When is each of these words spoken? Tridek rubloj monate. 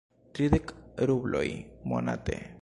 Tridek 0.37 0.67
rubloj 1.11 1.47
monate. 1.93 2.37